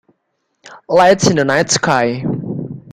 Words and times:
Lights 0.89 1.27
in 1.29 1.35
the 1.35 1.45
night 1.45 1.69
sky. 1.69 2.23